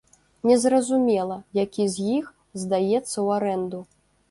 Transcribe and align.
Незразумела, 0.51 1.37
які 1.65 1.87
з 1.97 2.07
іх 2.17 2.33
здаецца 2.63 2.99
ў 2.99 3.27
арэнду. 3.39 3.87